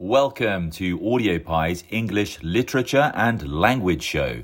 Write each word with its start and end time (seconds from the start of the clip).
Welcome 0.00 0.72
to 0.72 0.98
Audiopi's 0.98 1.84
English 1.88 2.42
Literature 2.42 3.12
and 3.14 3.48
Language 3.48 4.02
Show. 4.02 4.42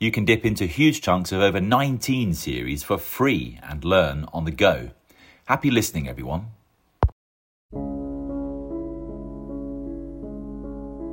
You 0.00 0.10
can 0.10 0.24
dip 0.24 0.46
into 0.46 0.64
huge 0.64 1.02
chunks 1.02 1.32
of 1.32 1.42
over 1.42 1.60
19 1.60 2.32
series 2.32 2.82
for 2.82 2.96
free 2.96 3.60
and 3.62 3.84
learn 3.84 4.24
on 4.32 4.46
the 4.46 4.50
go. 4.50 4.92
Happy 5.44 5.70
listening, 5.70 6.08
everyone. 6.08 6.46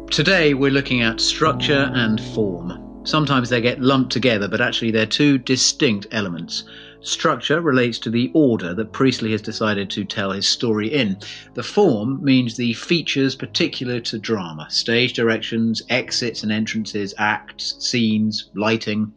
Today 0.09 0.54
we're 0.54 0.71
looking 0.71 1.02
at 1.02 1.20
structure 1.20 1.91
and 1.93 2.21
form. 2.21 2.93
Sometimes 3.05 3.49
they 3.49 3.59
get 3.59 3.81
lumped 3.81 4.13
together, 4.13 4.47
but 4.47 4.61
actually 4.61 4.91
they're 4.91 5.05
two 5.05 5.38
distinct 5.38 6.07
elements. 6.11 6.63
Structure 7.01 7.59
relates 7.59 7.99
to 7.99 8.09
the 8.09 8.31
order 8.33 8.73
that 8.73 8.93
Priestley 8.93 9.33
has 9.33 9.41
decided 9.41 9.89
to 9.89 10.05
tell 10.05 10.31
his 10.31 10.47
story 10.47 10.87
in. 10.87 11.18
The 11.54 11.63
form 11.63 12.23
means 12.23 12.55
the 12.55 12.71
features 12.73 13.36
particular 13.36 14.00
to 14.00 14.18
drama 14.18 14.68
stage 14.69 15.11
directions, 15.11 15.81
exits 15.89 16.43
and 16.43 16.51
entrances, 16.51 17.14
acts, 17.18 17.75
scenes, 17.79 18.50
lighting. 18.55 19.11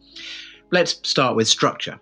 Let's 0.69 0.99
start 1.03 1.37
with 1.37 1.47
structure. 1.47 2.01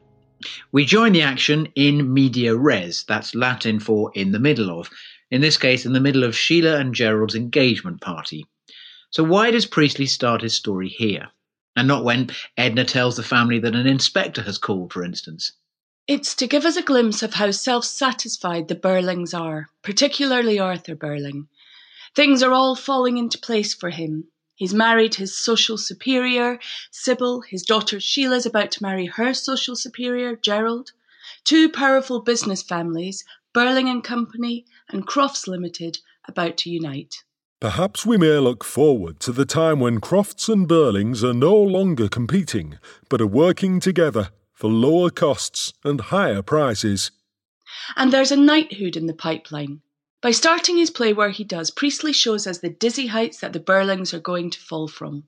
We 0.72 0.86
join 0.86 1.14
the 1.14 1.22
action 1.22 1.68
in 1.76 2.12
media 2.12 2.56
res, 2.56 3.04
that's 3.08 3.36
Latin 3.36 3.80
for 3.80 4.12
in 4.16 4.32
the 4.32 4.40
middle 4.40 4.80
of. 4.80 4.90
In 5.30 5.42
this 5.42 5.58
case, 5.58 5.86
in 5.86 5.94
the 5.94 6.02
middle 6.02 6.24
of 6.24 6.36
Sheila 6.36 6.78
and 6.78 6.96
Gerald's 6.96 7.36
engagement 7.36 8.02
party. 8.02 8.48
So, 9.12 9.24
why 9.24 9.52
does 9.52 9.68
Priestley 9.68 10.08
start 10.08 10.42
his 10.42 10.56
story 10.56 10.90
here? 10.90 11.28
And 11.76 11.88
not 11.88 12.04
when 12.04 12.30
Edna 12.56 12.86
tells 12.86 13.18
the 13.18 13.24
family 13.24 13.60
that 13.60 13.76
an 13.76 13.86
inspector 13.86 14.44
has 14.44 14.58
called, 14.58 14.94
for 14.94 15.04
instance. 15.04 15.52
It's 16.08 16.36
to 16.36 16.48
give 16.48 16.66
us 16.66 16.78
a 16.78 16.84
glimpse 16.84 17.24
of 17.24 17.34
how 17.34 17.52
self 17.52 17.84
satisfied 17.84 18.68
the 18.68 18.76
Birlings 18.76 19.34
are, 19.34 19.70
particularly 19.82 20.60
Arthur 20.60 20.96
Birling. 20.96 21.48
Things 22.14 22.44
are 22.44 22.54
all 22.54 22.76
falling 22.76 23.18
into 23.18 23.38
place 23.38 23.74
for 23.74 23.90
him. 23.90 24.30
He's 24.54 24.74
married 24.74 25.16
his 25.16 25.36
social 25.36 25.78
superior, 25.78 26.60
Sybil. 26.92 27.42
His 27.42 27.64
daughter 27.64 28.00
Sheila's 28.00 28.46
about 28.46 28.72
to 28.72 28.84
marry 28.84 29.08
her 29.08 29.34
social 29.34 29.76
superior, 29.76 30.36
Gerald. 30.36 30.92
Two 31.44 31.68
powerful 31.68 32.22
business 32.22 32.64
families, 32.64 33.26
Birling 33.54 33.90
and 33.90 34.04
Company 34.04 34.66
and 34.88 35.06
Crofts 35.06 35.48
Limited, 35.48 35.98
about 36.26 36.56
to 36.60 36.70
unite. 36.70 37.24
Perhaps 37.66 38.06
we 38.06 38.16
may 38.16 38.38
look 38.38 38.64
forward 38.64 39.20
to 39.22 39.32
the 39.32 39.44
time 39.44 39.80
when 39.80 40.00
Crofts 40.00 40.48
and 40.50 40.70
Birlings 40.70 41.24
are 41.24 41.34
no 41.34 41.58
longer 41.58 42.08
competing, 42.08 42.78
but 43.10 43.20
are 43.20 43.26
working 43.26 43.80
together 43.80 44.30
for 44.54 44.70
lower 44.70 45.10
costs 45.10 45.74
and 45.84 46.00
higher 46.00 46.44
prices. 46.44 47.10
And 47.96 48.14
there's 48.14 48.32
a 48.32 48.38
knighthood 48.38 48.96
in 48.96 49.08
the 49.08 49.16
pipeline. 49.16 49.82
By 50.22 50.30
starting 50.30 50.78
his 50.78 50.92
play 50.92 51.12
where 51.12 51.32
he 51.32 51.44
does, 51.44 51.72
Priestley 51.72 52.14
shows 52.14 52.46
us 52.46 52.60
the 52.60 52.70
dizzy 52.70 53.08
heights 53.08 53.40
that 53.40 53.52
the 53.52 53.60
Birlings 53.60 54.14
are 54.14 54.20
going 54.20 54.52
to 54.52 54.60
fall 54.60 54.88
from. 54.88 55.24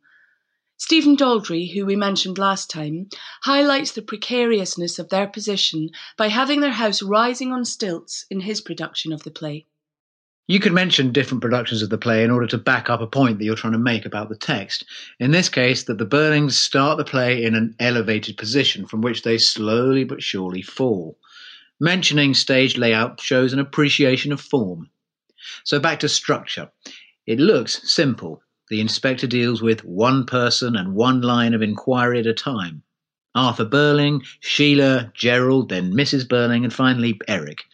Stephen 0.78 1.18
Daldry, 1.18 1.74
who 1.74 1.88
we 1.88 1.96
mentioned 1.96 2.38
last 2.38 2.70
time, 2.70 3.10
highlights 3.46 3.94
the 3.94 4.04
precariousness 4.04 5.00
of 5.00 5.10
their 5.10 5.26
position 5.26 5.90
by 6.18 6.28
having 6.28 6.62
their 6.62 6.70
house 6.70 7.02
rising 7.02 7.52
on 7.52 7.66
stilts 7.66 8.26
in 8.30 8.42
his 8.42 8.62
production 8.62 9.12
of 9.12 9.24
the 9.24 9.32
play. 9.32 9.66
You 10.50 10.62
could 10.62 10.72
mention 10.72 11.12
different 11.12 11.42
productions 11.42 11.82
of 11.82 11.90
the 11.90 11.98
play 11.98 12.24
in 12.24 12.32
order 12.32 12.48
to 12.48 12.58
back 12.58 12.90
up 12.90 13.02
a 13.02 13.08
point 13.08 13.38
that 13.38 13.44
you're 13.44 13.58
trying 13.58 13.74
to 13.74 13.80
make 13.80 14.06
about 14.06 14.30
the 14.30 14.38
text. 14.38 14.86
In 15.20 15.32
this 15.32 15.50
case, 15.50 15.84
that 15.84 15.98
the 15.98 16.06
Birlings 16.06 16.54
start 16.54 16.98
the 16.98 17.04
play 17.04 17.44
in 17.44 17.54
an 17.54 17.76
elevated 17.82 18.38
position 18.38 18.86
from 18.86 19.02
which 19.02 19.24
they 19.24 19.38
slowly 19.38 20.06
but 20.06 20.24
surely 20.24 20.62
fall. 20.62 21.20
Mentioning 21.82 22.34
stage 22.34 22.78
layout 22.78 23.20
shows 23.20 23.52
an 23.52 23.60
appreciation 23.60 24.32
of 24.32 24.40
form. 24.40 24.90
So 25.66 25.80
back 25.80 26.00
to 26.00 26.10
structure. 26.10 26.72
It 27.26 27.40
looks 27.40 27.92
simple. 27.92 28.42
The 28.70 28.80
inspector 28.80 29.28
deals 29.28 29.62
with 29.62 29.84
one 29.84 30.26
person 30.26 30.78
and 30.78 30.96
one 30.96 31.20
line 31.20 31.54
of 31.56 31.62
inquiry 31.62 32.20
at 32.20 32.26
a 32.26 32.34
time. 32.34 32.84
Arthur 33.36 33.66
Birling, 33.66 34.26
Sheila, 34.40 35.12
Gerald, 35.14 35.68
then 35.68 35.92
Mrs. 35.92 36.26
Birling, 36.26 36.64
and 36.64 36.74
finally 36.74 37.20
Eric. 37.28 37.66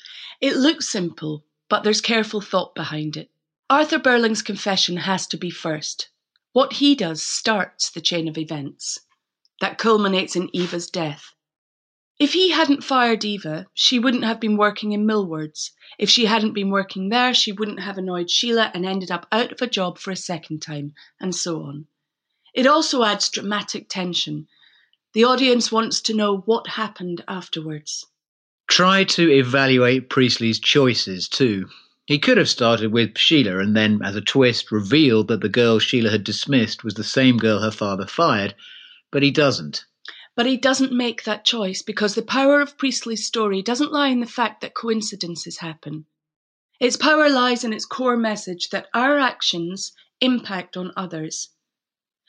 It 0.42 0.56
looks 0.56 0.90
simple, 0.90 1.46
but 1.70 1.84
there's 1.84 2.02
careful 2.02 2.42
thought 2.42 2.76
behind 2.76 3.18
it. 3.18 3.30
Arthur 3.70 4.00
Birling's 4.00 4.42
confession 4.42 4.98
has 4.98 5.26
to 5.28 5.38
be 5.38 5.50
first. 5.50 6.10
What 6.52 6.74
he 6.74 6.94
does 6.94 7.24
starts 7.24 7.90
the 7.90 8.02
chain 8.02 8.28
of 8.28 8.38
events 8.38 9.00
that 9.62 9.78
culminates 9.78 10.36
in 10.36 10.54
Eva's 10.54 10.90
death. 10.90 11.34
If 12.20 12.34
he 12.34 12.52
hadn't 12.52 12.84
fired 12.84 13.26
Eva, 13.26 13.66
she 13.74 13.98
wouldn't 13.98 14.24
have 14.24 14.40
been 14.40 14.58
working 14.58 14.92
in 14.92 15.06
Millwards. 15.06 15.72
If 15.98 16.10
she 16.10 16.26
hadn't 16.26 16.54
been 16.54 16.70
working 16.70 17.10
there, 17.10 17.34
she 17.34 17.52
wouldn't 17.52 17.80
have 17.80 17.98
annoyed 17.98 18.30
Sheila 18.30 18.72
and 18.74 18.86
ended 18.86 19.10
up 19.10 19.26
out 19.32 19.52
of 19.52 19.62
a 19.62 19.68
job 19.68 19.98
for 19.98 20.12
a 20.12 20.16
second 20.16 20.62
time, 20.62 20.94
and 21.20 21.34
so 21.34 21.64
on. 21.64 21.88
It 22.54 22.68
also 22.68 23.04
adds 23.04 23.30
dramatic 23.30 23.90
tension. 23.90 24.48
The 25.14 25.24
audience 25.24 25.72
wants 25.72 26.02
to 26.02 26.14
know 26.14 26.38
what 26.38 26.68
happened 26.68 27.24
afterwards. 27.28 28.06
Try 28.74 29.04
to 29.04 29.32
evaluate 29.32 30.10
Priestley's 30.10 30.60
choices 30.60 31.30
too. 31.30 31.70
He 32.08 32.18
could 32.18 32.40
have 32.40 32.50
started 32.50 32.92
with 32.92 33.16
Sheila 33.20 33.60
and 33.60 33.78
then, 33.78 34.02
as 34.04 34.16
a 34.16 34.20
twist, 34.22 34.72
revealed 34.72 35.28
that 35.28 35.42
the 35.42 35.48
girl 35.48 35.78
Sheila 35.78 36.10
had 36.10 36.24
dismissed 36.24 36.84
was 36.84 36.96
the 36.96 37.04
same 37.04 37.38
girl 37.38 37.60
her 37.60 37.70
father 37.70 38.08
fired, 38.08 38.56
but 39.12 39.22
he 39.22 39.30
doesn't. 39.30 39.86
But 40.36 40.48
he 40.48 40.58
doesn't 40.58 40.92
make 40.92 41.24
that 41.24 41.46
choice 41.46 41.84
because 41.84 42.16
the 42.16 42.24
power 42.24 42.62
of 42.62 42.76
Priestley's 42.80 43.28
story 43.28 43.62
doesn't 43.62 43.92
lie 43.92 44.08
in 44.08 44.22
the 44.22 44.26
fact 44.26 44.62
that 44.62 44.74
coincidences 44.74 45.60
happen. 45.60 46.08
Its 46.80 46.98
power 46.98 47.30
lies 47.30 47.64
in 47.64 47.74
its 47.74 47.86
core 47.86 48.18
message 48.18 48.70
that 48.70 48.88
our 48.92 49.20
actions 49.20 49.92
impact 50.20 50.76
on 50.76 50.92
others. 50.98 51.50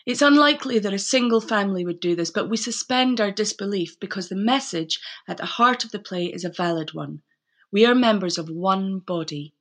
It's 0.07 0.21
unlikely 0.21 0.79
that 0.81 0.93
a 0.93 0.99
single 0.99 1.41
family 1.41 1.85
would 1.85 1.99
do 1.99 2.15
this, 2.15 2.31
but 2.31 2.51
we 2.51 2.59
suspend 2.59 3.23
our 3.23 3.31
disbelief 3.31 3.99
because 3.99 4.29
the 4.29 4.37
message 4.37 5.01
at 5.27 5.39
the 5.39 5.47
heart 5.47 5.83
of 5.83 5.93
the 5.93 5.99
play 5.99 6.27
is 6.27 6.45
a 6.45 6.51
valid 6.51 6.93
one. 6.93 7.23
We 7.73 7.87
are 7.87 7.95
members 7.95 8.37
of 8.37 8.51
one 8.51 8.99
body. 8.99 9.55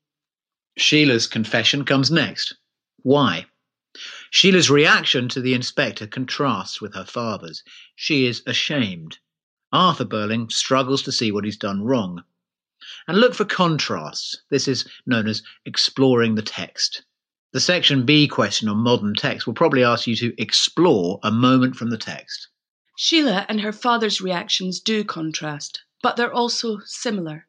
Sheila's 0.76 1.28
confession 1.28 1.86
comes 1.86 2.12
next. 2.12 2.56
Why? 3.04 3.46
Sheila's 4.32 4.70
reaction 4.70 5.30
to 5.30 5.40
the 5.40 5.54
inspector 5.54 6.08
contrasts 6.08 6.82
with 6.82 6.94
her 6.94 7.06
father's. 7.06 7.64
She 7.96 8.26
is 8.26 8.44
ashamed. 8.46 9.20
Arthur 9.72 10.06
Birling 10.06 10.52
struggles 10.52 11.04
to 11.04 11.12
see 11.14 11.32
what 11.32 11.46
he's 11.46 11.58
done 11.58 11.84
wrong. 11.84 12.24
And 13.08 13.18
look 13.18 13.34
for 13.34 13.46
contrasts. 13.46 14.42
This 14.50 14.68
is 14.68 14.86
known 15.06 15.28
as 15.28 15.42
exploring 15.66 16.36
the 16.36 16.42
text. 16.42 17.04
The 17.54 17.60
section 17.60 18.04
B 18.04 18.28
question 18.28 18.68
on 18.68 18.78
modern 18.78 19.14
text 19.14 19.46
will 19.46 19.54
probably 19.54 19.84
ask 19.84 20.08
you 20.08 20.16
to 20.16 20.34
explore 20.42 21.20
a 21.22 21.30
moment 21.30 21.76
from 21.76 21.92
the 21.92 22.00
text. 22.00 22.48
Sheila 22.98 23.46
and 23.48 23.62
her 23.62 23.72
father's 23.72 24.20
reactions 24.20 24.80
do 24.80 25.04
contrast, 25.04 25.84
but 26.02 26.16
they're 26.16 26.34
also 26.34 26.80
similar. 26.86 27.48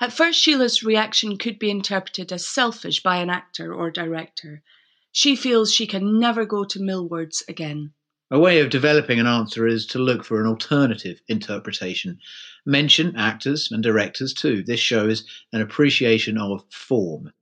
At 0.00 0.12
first, 0.12 0.40
Sheila's 0.40 0.84
reaction 0.84 1.36
could 1.36 1.58
be 1.58 1.68
interpreted 1.68 2.32
as 2.32 2.46
selfish 2.46 3.02
by 3.02 3.16
an 3.16 3.28
actor 3.28 3.74
or 3.74 3.90
director. 3.90 4.62
She 5.10 5.34
feels 5.34 5.74
she 5.74 5.88
can 5.88 6.20
never 6.20 6.46
go 6.46 6.62
to 6.62 6.80
Millwards 6.80 7.42
again. 7.48 7.92
A 8.30 8.38
way 8.38 8.60
of 8.60 8.70
developing 8.70 9.18
an 9.18 9.26
answer 9.26 9.66
is 9.66 9.84
to 9.86 9.98
look 9.98 10.22
for 10.22 10.40
an 10.40 10.46
alternative 10.46 11.20
interpretation. 11.26 12.20
Mention 12.64 13.16
actors 13.16 13.72
and 13.72 13.82
directors 13.82 14.32
too. 14.32 14.62
This 14.62 14.78
shows 14.78 15.24
an 15.52 15.60
appreciation 15.60 16.38
of 16.38 16.62
form. 16.70 17.32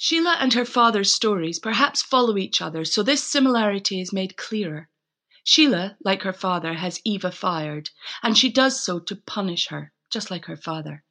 Sheila 0.00 0.36
and 0.38 0.54
her 0.54 0.64
father's 0.64 1.10
stories 1.12 1.58
perhaps 1.58 2.02
follow 2.02 2.38
each 2.38 2.62
other, 2.62 2.84
so 2.84 3.02
this 3.02 3.24
similarity 3.24 4.00
is 4.00 4.12
made 4.12 4.36
clearer. 4.36 4.88
Sheila, 5.42 5.96
like 6.04 6.22
her 6.22 6.32
father, 6.32 6.74
has 6.74 7.00
Eva 7.04 7.32
fired, 7.32 7.90
and 8.22 8.38
she 8.38 8.48
does 8.48 8.80
so 8.80 9.00
to 9.00 9.16
punish 9.16 9.66
her, 9.68 9.92
just 10.08 10.30
like 10.30 10.44
her 10.44 10.56
father. 10.56 11.02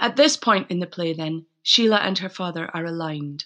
At 0.00 0.16
this 0.16 0.36
point 0.36 0.72
in 0.72 0.80
the 0.80 0.88
play, 0.88 1.12
then, 1.12 1.46
Sheila 1.62 1.98
and 1.98 2.18
her 2.18 2.28
father 2.28 2.68
are 2.74 2.84
aligned. 2.84 3.44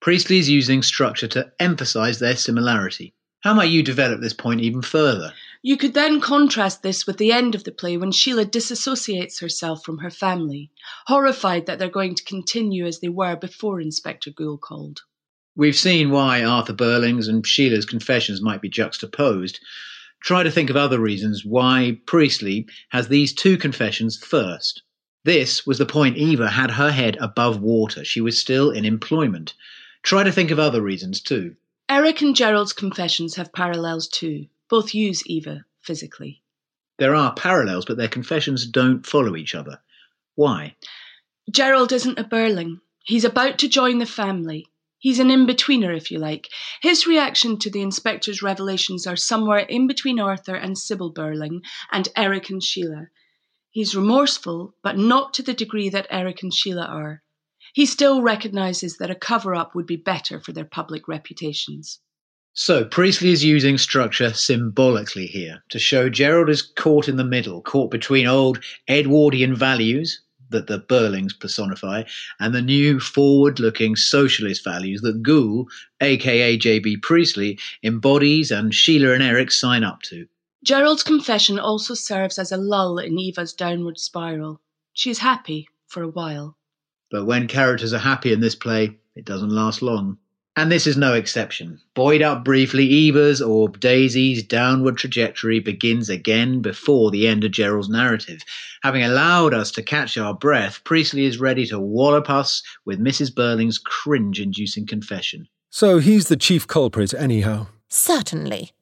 Priestley 0.00 0.38
is 0.38 0.50
using 0.50 0.82
structure 0.82 1.28
to 1.28 1.50
emphasize 1.58 2.18
their 2.18 2.36
similarity. 2.36 3.14
How 3.40 3.54
might 3.54 3.70
you 3.70 3.82
develop 3.82 4.20
this 4.20 4.34
point 4.34 4.60
even 4.60 4.82
further? 4.82 5.32
You 5.62 5.76
could 5.76 5.92
then 5.92 6.22
contrast 6.22 6.82
this 6.82 7.06
with 7.06 7.18
the 7.18 7.32
end 7.32 7.54
of 7.54 7.64
the 7.64 7.72
play 7.72 7.98
when 7.98 8.12
Sheila 8.12 8.46
disassociates 8.46 9.40
herself 9.40 9.84
from 9.84 9.98
her 9.98 10.08
family, 10.08 10.70
horrified 11.06 11.66
that 11.66 11.78
they're 11.78 11.90
going 11.90 12.14
to 12.14 12.24
continue 12.24 12.86
as 12.86 13.00
they 13.00 13.10
were 13.10 13.36
before 13.36 13.78
Inspector 13.78 14.30
Goole 14.30 14.56
called. 14.56 15.02
We've 15.54 15.76
seen 15.76 16.10
why 16.10 16.42
Arthur 16.42 16.72
Birling's 16.72 17.28
and 17.28 17.46
Sheila's 17.46 17.84
confessions 17.84 18.40
might 18.40 18.62
be 18.62 18.70
juxtaposed. 18.70 19.60
Try 20.22 20.44
to 20.44 20.50
think 20.50 20.70
of 20.70 20.76
other 20.76 20.98
reasons 20.98 21.44
why 21.44 21.98
Priestley 22.06 22.66
has 22.88 23.08
these 23.08 23.34
two 23.34 23.58
confessions 23.58 24.16
first. 24.16 24.82
This 25.24 25.66
was 25.66 25.76
the 25.76 25.84
point 25.84 26.16
Eva 26.16 26.48
had 26.48 26.70
her 26.70 26.90
head 26.90 27.18
above 27.20 27.60
water. 27.60 28.02
She 28.02 28.22
was 28.22 28.38
still 28.38 28.70
in 28.70 28.86
employment. 28.86 29.52
Try 30.02 30.22
to 30.22 30.32
think 30.32 30.50
of 30.50 30.58
other 30.58 30.80
reasons 30.80 31.20
too. 31.20 31.56
Eric 31.90 32.22
and 32.22 32.34
Gerald's 32.34 32.72
confessions 32.72 33.34
have 33.34 33.52
parallels 33.52 34.08
too. 34.08 34.46
Both 34.70 34.94
use 34.94 35.26
Eva 35.26 35.64
physically. 35.80 36.42
There 36.98 37.14
are 37.14 37.34
parallels, 37.34 37.84
but 37.84 37.96
their 37.96 38.08
confessions 38.08 38.66
don't 38.66 39.04
follow 39.04 39.34
each 39.34 39.54
other. 39.54 39.82
Why? 40.36 40.76
Gerald 41.50 41.90
isn't 41.90 42.18
a 42.18 42.24
Birling. 42.24 42.80
He's 43.02 43.24
about 43.24 43.58
to 43.58 43.68
join 43.68 43.98
the 43.98 44.06
family. 44.06 44.66
He's 44.98 45.18
an 45.18 45.30
in 45.30 45.46
betweener, 45.46 45.96
if 45.96 46.12
you 46.12 46.18
like. 46.18 46.48
His 46.82 47.06
reaction 47.06 47.58
to 47.58 47.70
the 47.70 47.82
inspector's 47.82 48.42
revelations 48.42 49.06
are 49.06 49.16
somewhere 49.16 49.58
in 49.58 49.86
between 49.86 50.20
Arthur 50.20 50.54
and 50.54 50.78
Sybil 50.78 51.12
Birling 51.12 51.62
and 51.90 52.08
Eric 52.14 52.50
and 52.50 52.62
Sheila. 52.62 53.08
He's 53.70 53.96
remorseful, 53.96 54.74
but 54.82 54.98
not 54.98 55.34
to 55.34 55.42
the 55.42 55.54
degree 55.54 55.88
that 55.88 56.06
Eric 56.10 56.42
and 56.42 56.54
Sheila 56.54 56.84
are. 56.84 57.22
He 57.72 57.86
still 57.86 58.20
recognises 58.22 58.98
that 58.98 59.10
a 59.10 59.14
cover 59.14 59.54
up 59.54 59.74
would 59.74 59.86
be 59.86 59.96
better 59.96 60.38
for 60.38 60.52
their 60.52 60.64
public 60.64 61.08
reputations. 61.08 61.98
So, 62.52 62.84
Priestley 62.84 63.30
is 63.30 63.44
using 63.44 63.78
structure 63.78 64.34
symbolically 64.34 65.26
here 65.26 65.62
to 65.68 65.78
show 65.78 66.08
Gerald 66.08 66.50
is 66.50 66.62
caught 66.62 67.08
in 67.08 67.16
the 67.16 67.24
middle, 67.24 67.62
caught 67.62 67.90
between 67.90 68.26
old 68.26 68.58
Edwardian 68.88 69.54
values, 69.54 70.20
that 70.50 70.66
the 70.66 70.80
Birlings 70.80 71.32
personify, 71.38 72.02
and 72.40 72.52
the 72.52 72.60
new 72.60 72.98
forward 72.98 73.60
looking 73.60 73.94
socialist 73.94 74.64
values 74.64 75.00
that 75.02 75.22
Goole, 75.22 75.68
aka 76.00 76.56
J.B. 76.56 76.98
Priestley, 76.98 77.58
embodies 77.84 78.50
and 78.50 78.74
Sheila 78.74 79.12
and 79.12 79.22
Eric 79.22 79.52
sign 79.52 79.84
up 79.84 80.02
to. 80.02 80.26
Gerald's 80.64 81.04
confession 81.04 81.58
also 81.58 81.94
serves 81.94 82.38
as 82.38 82.52
a 82.52 82.56
lull 82.56 82.98
in 82.98 83.18
Eva's 83.18 83.52
downward 83.52 83.98
spiral. 83.98 84.60
She 84.92 85.08
is 85.08 85.20
happy 85.20 85.68
for 85.86 86.02
a 86.02 86.08
while. 86.08 86.56
But 87.10 87.26
when 87.26 87.46
characters 87.46 87.92
are 87.92 87.98
happy 87.98 88.32
in 88.32 88.40
this 88.40 88.54
play, 88.54 88.98
it 89.14 89.24
doesn't 89.24 89.50
last 89.50 89.82
long. 89.82 90.18
And 90.60 90.70
this 90.70 90.86
is 90.86 90.98
no 90.98 91.14
exception. 91.14 91.80
Buoyed 91.94 92.20
up 92.20 92.44
briefly, 92.44 92.84
Eva's 92.84 93.40
or 93.40 93.70
Daisy's 93.70 94.42
downward 94.42 94.98
trajectory 94.98 95.58
begins 95.58 96.10
again 96.10 96.60
before 96.60 97.10
the 97.10 97.26
end 97.26 97.44
of 97.44 97.52
Gerald's 97.52 97.88
narrative. 97.88 98.42
Having 98.82 99.04
allowed 99.04 99.54
us 99.54 99.70
to 99.70 99.82
catch 99.82 100.18
our 100.18 100.34
breath, 100.34 100.84
Priestley 100.84 101.24
is 101.24 101.40
ready 101.40 101.64
to 101.68 101.80
wallop 101.80 102.28
us 102.28 102.62
with 102.84 103.00
Mrs. 103.00 103.34
Birling's 103.34 103.78
cringe 103.78 104.38
inducing 104.38 104.86
confession. 104.86 105.48
So 105.70 105.98
he's 105.98 106.28
the 106.28 106.36
chief 106.36 106.66
culprit, 106.66 107.14
anyhow. 107.14 107.68
Certainly. 107.88 108.72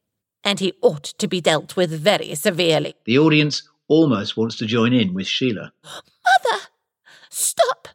And 0.42 0.58
he 0.58 0.72
ought 0.82 1.04
to 1.04 1.28
be 1.28 1.40
dealt 1.40 1.76
with 1.76 1.92
very 1.92 2.34
severely. 2.34 2.96
The 3.04 3.20
audience 3.20 3.62
almost 3.86 4.36
wants 4.36 4.56
to 4.56 4.66
join 4.66 4.92
in 4.92 5.14
with 5.14 5.28
Sheila. 5.28 5.72
Mother! 5.84 6.64
Stop! 7.30 7.86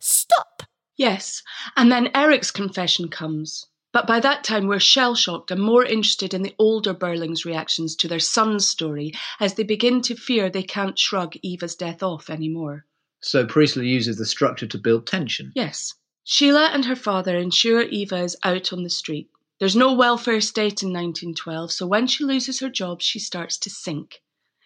Stop! 0.00 0.62
Yes, 0.96 1.42
and 1.76 1.92
then 1.92 2.10
Eric's 2.14 2.50
confession 2.50 3.08
comes. 3.08 3.66
But 3.92 4.06
by 4.06 4.20
that 4.20 4.44
time, 4.44 4.66
we're 4.66 4.78
shell 4.78 5.14
shocked 5.14 5.50
and 5.50 5.60
more 5.60 5.84
interested 5.84 6.34
in 6.34 6.42
the 6.42 6.54
older 6.58 6.92
Birlings' 6.92 7.44
reactions 7.44 7.96
to 7.96 8.08
their 8.08 8.20
son's 8.20 8.68
story 8.68 9.12
as 9.40 9.54
they 9.54 9.62
begin 9.62 10.02
to 10.02 10.14
fear 10.14 10.50
they 10.50 10.62
can't 10.62 10.98
shrug 10.98 11.34
Eva's 11.42 11.74
death 11.74 12.02
off 12.02 12.28
anymore. 12.28 12.84
So 13.20 13.46
Priestley 13.46 13.88
uses 13.88 14.18
the 14.18 14.26
structure 14.26 14.66
to 14.66 14.78
build 14.78 15.06
tension. 15.06 15.52
Yes. 15.54 15.94
Sheila 16.24 16.70
and 16.72 16.84
her 16.84 16.96
father 16.96 17.38
ensure 17.38 17.82
Eva 17.82 18.22
is 18.22 18.36
out 18.42 18.72
on 18.72 18.82
the 18.82 18.90
street. 18.90 19.30
There's 19.58 19.76
no 19.76 19.94
welfare 19.94 20.42
state 20.42 20.82
in 20.82 20.92
1912, 20.92 21.72
so 21.72 21.86
when 21.86 22.06
she 22.06 22.24
loses 22.24 22.60
her 22.60 22.68
job, 22.68 23.00
she 23.00 23.18
starts 23.18 23.56
to 23.58 23.70
sink. 23.70 24.20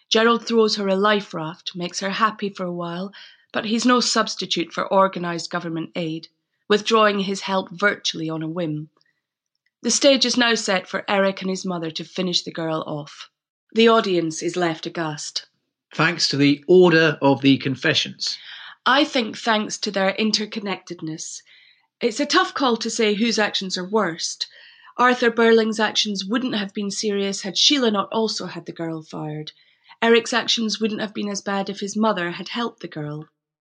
Gerald 0.09 0.45
throws 0.45 0.75
her 0.75 0.89
a 0.89 0.97
life 0.97 1.33
raft, 1.33 1.77
makes 1.77 2.01
her 2.01 2.11
happy 2.11 2.49
for 2.49 2.65
a 2.65 2.73
while, 2.73 3.13
but 3.53 3.65
he's 3.65 3.85
no 3.85 4.01
substitute 4.01 4.73
for 4.73 4.93
organised 4.93 5.51
government 5.51 5.91
aid, 5.97 6.29
withdrawing 6.69 7.21
his 7.21 7.43
help 7.43 7.69
virtually 7.71 8.29
on 8.29 8.43
a 8.43 8.49
whim. 8.49 8.89
The 9.83 9.91
stage 9.91 10.25
is 10.25 10.37
now 10.37 10.55
set 10.55 10.87
for 10.89 11.05
Eric 11.09 11.41
and 11.41 11.51
his 11.51 11.65
mother 11.65 11.91
to 11.91 12.05
finish 12.05 12.43
the 12.43 12.53
girl 12.53 12.85
off. 12.87 13.29
The 13.73 13.89
audience 13.89 14.43
is 14.43 14.57
left 14.57 14.87
aghast. 14.87 15.47
Thanks 15.95 16.29
to 16.29 16.37
the 16.37 16.65
order 16.69 17.19
of 17.21 17.41
the 17.41 17.59
confessions. 17.59 18.39
I 18.87 19.05
think 19.05 19.37
thanks 19.37 19.79
to 19.79 19.91
their 19.91 20.13
interconnectedness. 20.15 21.43
It's 22.01 22.21
a 22.21 22.27
tough 22.27 22.55
call 22.55 22.77
to 22.77 22.91
say 22.91 23.15
whose 23.15 23.39
actions 23.39 23.77
are 23.77 23.89
worst. 23.89 24.47
Arthur 24.97 25.31
Birling's 25.31 25.81
actions 25.81 26.25
wouldn't 26.25 26.55
have 26.55 26.73
been 26.73 26.91
serious 26.91 27.43
had 27.43 27.59
Sheila 27.59 27.91
not 27.91 28.09
also 28.13 28.47
had 28.47 28.67
the 28.67 28.73
girl 28.73 29.03
fired. 29.03 29.53
Eric's 30.03 30.33
actions 30.33 30.81
wouldn't 30.81 31.01
have 31.01 31.13
been 31.13 31.29
as 31.29 31.41
bad 31.41 31.69
if 31.69 31.81
his 31.81 31.97
mother 31.97 32.31
had 32.33 32.49
helped 32.49 32.81
the 32.81 32.89
girl. 32.89 33.29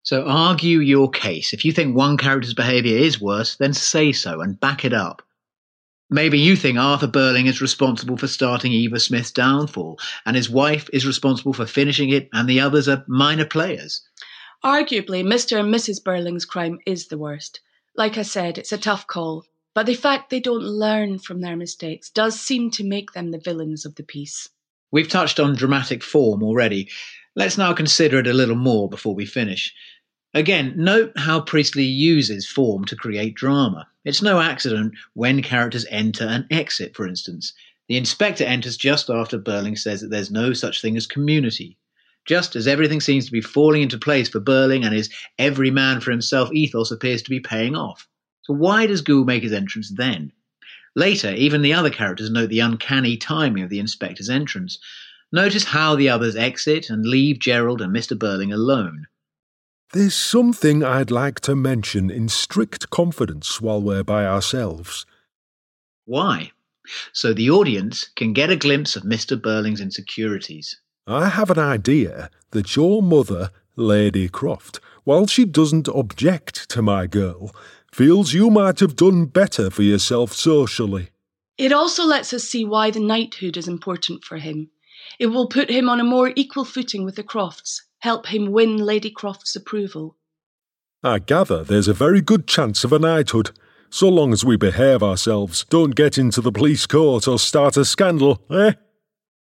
So 0.04 0.26
argue 0.26 0.80
your 0.80 1.10
case. 1.10 1.54
If 1.54 1.64
you 1.64 1.72
think 1.72 1.96
one 1.96 2.18
character's 2.18 2.52
behaviour 2.52 2.98
is 2.98 3.20
worse, 3.20 3.56
then 3.56 3.72
say 3.72 4.12
so 4.12 4.42
and 4.42 4.60
back 4.60 4.84
it 4.84 4.92
up. 4.92 5.22
Maybe 6.10 6.38
you 6.38 6.56
think 6.56 6.78
Arthur 6.78 7.08
Birling 7.08 7.46
is 7.46 7.62
responsible 7.62 8.18
for 8.18 8.28
starting 8.28 8.70
Eva 8.72 9.00
Smith's 9.00 9.30
downfall, 9.30 9.98
and 10.26 10.36
his 10.36 10.50
wife 10.50 10.90
is 10.92 11.06
responsible 11.06 11.54
for 11.54 11.64
finishing 11.64 12.10
it, 12.10 12.28
and 12.34 12.46
the 12.46 12.60
others 12.60 12.86
are 12.86 13.04
minor 13.08 13.46
players. 13.46 14.02
Arguably, 14.62 15.24
Mr. 15.24 15.58
and 15.58 15.74
Mrs. 15.74 16.02
Birling's 16.02 16.44
crime 16.44 16.78
is 16.86 17.08
the 17.08 17.18
worst. 17.18 17.60
Like 17.96 18.18
I 18.18 18.22
said, 18.22 18.58
it's 18.58 18.72
a 18.72 18.78
tough 18.78 19.06
call, 19.06 19.46
but 19.74 19.86
the 19.86 19.94
fact 19.94 20.28
they 20.28 20.40
don't 20.40 20.62
learn 20.62 21.18
from 21.18 21.40
their 21.40 21.56
mistakes 21.56 22.10
does 22.10 22.38
seem 22.38 22.70
to 22.72 22.84
make 22.84 23.12
them 23.12 23.30
the 23.30 23.38
villains 23.38 23.86
of 23.86 23.94
the 23.94 24.02
piece. 24.02 24.50
We've 24.92 25.08
touched 25.08 25.40
on 25.40 25.56
dramatic 25.56 26.02
form 26.02 26.42
already. 26.42 26.90
Let's 27.36 27.58
now 27.58 27.72
consider 27.72 28.20
it 28.20 28.28
a 28.28 28.32
little 28.32 28.54
more 28.56 28.88
before 28.88 29.14
we 29.14 29.26
finish. 29.26 29.74
Again, 30.34 30.74
note 30.76 31.12
how 31.16 31.40
Priestley 31.40 31.84
uses 31.84 32.46
form 32.46 32.84
to 32.84 32.96
create 32.96 33.34
drama. 33.34 33.88
It's 34.04 34.22
no 34.22 34.40
accident 34.40 34.94
when 35.14 35.42
characters 35.42 35.86
enter 35.90 36.24
and 36.24 36.46
exit, 36.50 36.94
for 36.94 37.06
instance. 37.08 37.52
The 37.88 37.96
inspector 37.96 38.44
enters 38.44 38.76
just 38.76 39.10
after 39.10 39.38
Birling 39.38 39.78
says 39.78 40.00
that 40.00 40.10
there's 40.10 40.30
no 40.30 40.52
such 40.52 40.80
thing 40.80 40.96
as 40.96 41.06
community. 41.06 41.76
Just 42.24 42.56
as 42.56 42.66
everything 42.66 43.00
seems 43.00 43.26
to 43.26 43.32
be 43.32 43.40
falling 43.40 43.82
into 43.82 43.98
place 43.98 44.28
for 44.28 44.40
Birling 44.40 44.84
and 44.84 44.94
his 44.94 45.10
every 45.38 45.70
man 45.70 46.00
for 46.00 46.10
himself 46.10 46.52
ethos 46.52 46.90
appears 46.90 47.22
to 47.22 47.30
be 47.30 47.40
paying 47.40 47.74
off. 47.74 48.08
So 48.42 48.54
why 48.54 48.86
does 48.86 49.02
Goole 49.02 49.24
make 49.24 49.42
his 49.42 49.52
entrance 49.52 49.90
then? 49.90 50.32
Later, 50.96 51.34
even 51.34 51.62
the 51.62 51.74
other 51.74 51.90
characters 51.90 52.30
note 52.30 52.48
the 52.50 52.60
uncanny 52.60 53.16
timing 53.16 53.64
of 53.64 53.70
the 53.70 53.80
inspector's 53.80 54.30
entrance. 54.30 54.78
Notice 55.32 55.64
how 55.64 55.96
the 55.96 56.08
others 56.08 56.36
exit 56.36 56.90
and 56.90 57.06
leave 57.06 57.38
Gerald 57.38 57.80
and 57.80 57.94
Mr. 57.94 58.16
Birling 58.16 58.52
alone. 58.52 59.06
There's 59.92 60.14
something 60.14 60.82
I'd 60.82 61.10
like 61.10 61.40
to 61.40 61.54
mention 61.54 62.10
in 62.10 62.28
strict 62.28 62.90
confidence 62.90 63.60
while 63.60 63.80
we're 63.80 64.02
by 64.02 64.26
ourselves. 64.26 65.06
Why? 66.04 66.52
So 67.12 67.32
the 67.32 67.50
audience 67.50 68.08
can 68.16 68.32
get 68.32 68.50
a 68.50 68.56
glimpse 68.56 68.96
of 68.96 69.04
Mr. 69.04 69.40
Birling's 69.40 69.80
insecurities. 69.80 70.76
I 71.06 71.28
have 71.28 71.50
an 71.50 71.58
idea 71.58 72.30
that 72.50 72.76
your 72.76 73.02
mother, 73.02 73.50
Lady 73.76 74.28
Croft, 74.28 74.80
while 75.04 75.26
she 75.26 75.44
doesn't 75.44 75.88
object 75.88 76.68
to 76.70 76.82
my 76.82 77.06
girl, 77.06 77.54
feels 77.92 78.32
you 78.32 78.50
might 78.50 78.80
have 78.80 78.96
done 78.96 79.26
better 79.26 79.70
for 79.70 79.82
yourself 79.82 80.32
socially. 80.32 81.10
It 81.56 81.72
also 81.72 82.04
lets 82.04 82.32
us 82.32 82.44
see 82.44 82.64
why 82.64 82.90
the 82.90 83.00
knighthood 83.00 83.56
is 83.56 83.68
important 83.68 84.24
for 84.24 84.38
him. 84.38 84.70
It 85.18 85.26
will 85.26 85.48
put 85.48 85.70
him 85.70 85.88
on 85.88 86.00
a 86.00 86.04
more 86.04 86.32
equal 86.34 86.64
footing 86.64 87.04
with 87.04 87.16
the 87.16 87.22
Crofts, 87.22 87.82
help 87.98 88.26
him 88.26 88.52
win 88.52 88.76
Lady 88.76 89.10
Croft's 89.10 89.56
approval. 89.56 90.16
I 91.02 91.18
gather 91.18 91.62
there's 91.62 91.88
a 91.88 91.92
very 91.92 92.20
good 92.20 92.46
chance 92.46 92.84
of 92.84 92.92
a 92.92 92.98
knighthood, 92.98 93.50
so 93.90 94.08
long 94.08 94.32
as 94.32 94.44
we 94.44 94.56
behave 94.56 95.02
ourselves, 95.02 95.66
don't 95.68 95.94
get 95.94 96.18
into 96.18 96.40
the 96.40 96.50
police 96.50 96.86
court 96.86 97.28
or 97.28 97.38
start 97.38 97.76
a 97.76 97.84
scandal, 97.84 98.42
eh? 98.50 98.72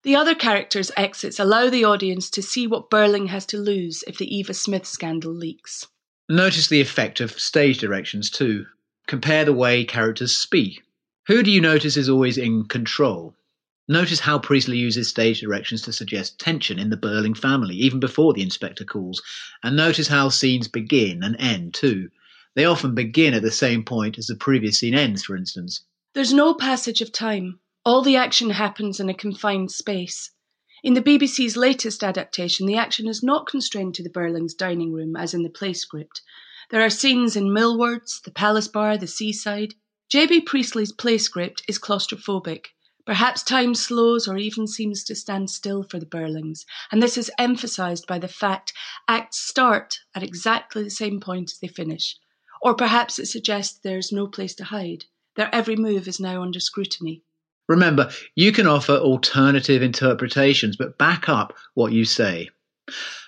The 0.04 0.16
other 0.18 0.36
characters' 0.36 0.92
exits 0.98 1.40
allow 1.40 1.70
the 1.70 1.86
audience 1.86 2.30
to 2.32 2.42
see 2.42 2.68
what 2.68 2.90
Birling 2.90 3.28
has 3.28 3.46
to 3.48 3.58
lose 3.58 4.04
if 4.06 4.18
the 4.18 4.36
Eva 4.36 4.54
Smith 4.54 4.86
scandal 4.86 5.32
leaks. 5.32 5.88
Notice 6.28 6.68
the 6.68 6.82
effect 6.82 7.22
of 7.22 7.40
stage 7.40 7.78
directions 7.78 8.30
too. 8.30 8.66
Compare 9.08 9.46
the 9.46 9.54
way 9.54 9.86
characters 9.86 10.36
speak. 10.36 10.84
Who 11.28 11.42
do 11.42 11.52
you 11.52 11.62
notice 11.62 11.96
is 11.96 12.10
always 12.10 12.38
in 12.38 12.66
control? 12.66 13.34
Notice 13.88 14.22
how 14.22 14.40
Priestley 14.40 14.78
uses 14.78 15.10
stage 15.10 15.42
directions 15.42 15.82
to 15.82 15.92
suggest 15.92 16.40
tension 16.40 16.80
in 16.80 16.90
the 16.90 16.96
Birling 16.96 17.36
family, 17.36 17.76
even 17.76 18.00
before 18.00 18.34
the 18.34 18.42
inspector 18.42 18.86
calls. 18.86 19.22
And 19.62 19.76
notice 19.76 20.08
how 20.08 20.30
scenes 20.30 20.70
begin 20.70 21.22
and 21.22 21.36
end, 21.38 21.74
too. 21.74 22.10
They 22.56 22.64
often 22.64 22.96
begin 22.96 23.34
at 23.34 23.42
the 23.42 23.52
same 23.52 23.84
point 23.84 24.18
as 24.18 24.28
the 24.28 24.36
previous 24.36 24.80
scene 24.80 24.94
ends, 24.94 25.24
for 25.26 25.36
instance. 25.36 25.84
There's 26.14 26.34
no 26.34 26.54
passage 26.54 27.02
of 27.02 27.12
time. 27.12 27.60
All 27.84 28.02
the 28.02 28.16
action 28.16 28.52
happens 28.52 29.02
in 29.02 29.10
a 29.10 29.14
confined 29.14 29.72
space. 29.72 30.32
In 30.82 30.94
the 30.94 31.02
BBC's 31.02 31.58
latest 31.58 32.04
adaptation, 32.06 32.66
the 32.68 32.78
action 32.78 33.10
is 33.10 33.22
not 33.22 33.48
constrained 33.48 33.96
to 33.96 34.04
the 34.04 34.10
Birling's 34.10 34.54
dining 34.54 34.94
room, 34.94 35.18
as 35.18 35.34
in 35.34 35.44
the 35.44 35.50
play 35.50 35.74
script. 35.74 36.22
There 36.70 36.82
are 36.82 36.90
scenes 36.90 37.36
in 37.36 37.52
Millwards, 37.52 38.22
the 38.22 38.32
Palace 38.32 38.70
Bar, 38.70 38.98
the 38.98 39.08
seaside. 39.08 39.74
J.B. 40.08 40.42
Priestley's 40.42 40.94
play 40.94 41.18
script 41.18 41.64
is 41.68 41.80
claustrophobic. 41.80 42.68
Perhaps 43.06 43.44
time 43.44 43.76
slows 43.76 44.30
or 44.30 44.38
even 44.38 44.66
seems 44.66 45.04
to 45.04 45.14
stand 45.14 45.50
still 45.50 45.84
for 45.84 46.00
the 46.00 46.06
Birlings, 46.06 46.66
and 46.90 47.04
this 47.04 47.18
is 47.18 47.30
emphasized 47.38 48.08
by 48.08 48.18
the 48.18 48.30
fact 48.30 48.72
acts 49.10 49.40
start 49.40 50.00
at 50.16 50.24
exactly 50.24 50.84
the 50.84 50.90
same 50.90 51.20
point 51.20 51.52
as 51.52 51.60
they 51.60 51.68
finish. 51.68 52.16
Or 52.62 52.74
perhaps 52.74 53.20
it 53.20 53.26
suggests 53.26 53.78
there's 53.78 54.14
no 54.14 54.26
place 54.28 54.56
to 54.56 54.64
hide. 54.64 55.04
Their 55.36 55.54
every 55.54 55.76
move 55.76 56.08
is 56.08 56.22
now 56.22 56.42
under 56.42 56.62
scrutiny. 56.62 57.24
Remember, 57.68 58.10
you 58.36 58.54
can 58.54 58.68
offer 58.68 58.94
alternative 58.94 59.82
interpretations, 59.82 60.78
but 60.78 60.98
back 60.98 61.28
up 61.28 61.54
what 61.74 61.92
you 61.92 62.06
say. 62.06 62.50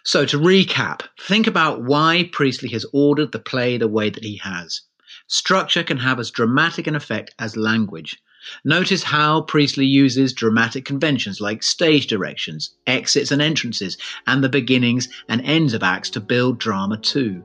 So, 0.06 0.26
to 0.26 0.38
recap, 0.38 1.02
think 1.20 1.48
about 1.48 1.84
why 1.84 2.30
Priestley 2.32 2.70
has 2.70 2.86
ordered 2.94 3.34
the 3.34 3.40
play 3.40 3.78
the 3.78 3.90
way 3.90 4.10
that 4.10 4.24
he 4.24 4.38
has. 4.38 4.82
Structure 5.28 5.84
can 5.84 5.98
have 5.98 6.20
as 6.20 6.32
dramatic 6.32 6.88
an 6.88 6.96
effect 6.96 7.34
as 7.40 7.58
language. 7.58 8.22
Notice 8.64 9.04
how 9.04 9.42
Priestley 9.42 9.86
uses 9.86 10.34
dramatic 10.34 10.86
conventions 10.86 11.42
like 11.42 11.64
stage 11.64 12.08
directions, 12.08 12.72
exits 12.88 13.32
and 13.32 13.42
entrances, 13.42 13.98
and 14.28 14.44
the 14.44 14.50
beginnings 14.50 15.10
and 15.28 15.42
ends 15.42 15.74
of 15.74 15.84
acts 15.84 16.10
to 16.12 16.20
build 16.20 16.60
drama 16.60 16.98
too. 16.98 17.44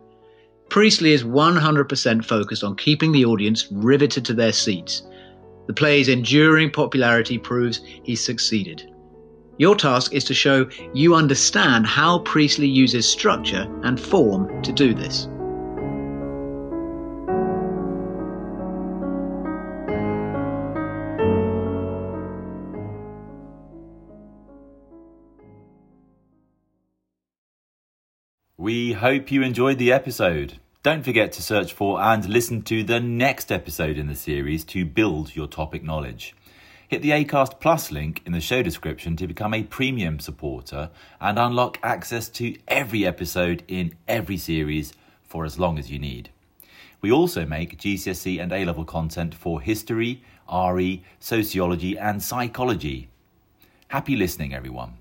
Priestley 0.69 1.13
is 1.13 1.25
100% 1.25 2.25
focused 2.25 2.63
on 2.63 2.77
keeping 2.77 3.13
the 3.13 3.25
audience 3.25 3.67
riveted 3.73 4.25
to 4.27 4.35
their 4.35 4.53
seats. 4.53 5.03
The 5.67 5.75
play's 5.75 6.09
enduring 6.09 6.71
popularity 6.71 7.39
proves 7.39 7.81
he 8.03 8.15
succeeded. 8.15 8.91
Your 9.59 9.77
task 9.77 10.15
is 10.15 10.25
to 10.25 10.35
show 10.35 10.69
you 10.95 11.15
understand 11.15 11.87
how 11.87 12.21
Priestley 12.21 12.69
uses 12.69 13.07
structure 13.07 13.69
and 13.83 14.01
form 14.01 14.63
to 14.63 14.73
do 14.73 14.95
this. 14.95 15.29
We 28.71 28.93
hope 28.93 29.33
you 29.33 29.43
enjoyed 29.43 29.79
the 29.79 29.91
episode. 29.91 30.61
Don't 30.85 31.05
forget 31.05 31.33
to 31.33 31.43
search 31.43 31.73
for 31.73 32.01
and 32.01 32.25
listen 32.29 32.63
to 32.63 32.85
the 32.85 33.01
next 33.01 33.51
episode 33.51 33.99
in 33.99 34.07
the 34.07 34.15
series 34.15 34.63
to 34.67 34.85
build 34.85 35.35
your 35.35 35.49
topic 35.49 35.83
knowledge. 35.83 36.37
Hit 36.87 37.03
the 37.03 37.11
ACAST 37.11 37.59
Plus 37.59 37.91
link 37.91 38.23
in 38.25 38.31
the 38.31 38.41
show 38.41 38.63
description 38.63 39.17
to 39.17 39.27
become 39.27 39.55
a 39.55 39.65
premium 39.65 40.21
supporter 40.21 40.91
and 41.21 41.37
unlock 41.37 41.81
access 41.83 42.29
to 42.29 42.57
every 42.69 43.05
episode 43.05 43.65
in 43.67 43.97
every 44.07 44.37
series 44.37 44.93
for 45.25 45.45
as 45.45 45.59
long 45.59 45.77
as 45.77 45.91
you 45.91 45.99
need. 45.99 46.31
We 47.01 47.11
also 47.11 47.45
make 47.45 47.77
GCSE 47.77 48.41
and 48.41 48.53
A 48.53 48.65
level 48.65 48.85
content 48.85 49.35
for 49.35 49.61
history, 49.61 50.23
RE, 50.49 51.03
sociology, 51.19 51.99
and 51.99 52.23
psychology. 52.23 53.09
Happy 53.89 54.15
listening, 54.15 54.55
everyone. 54.55 55.00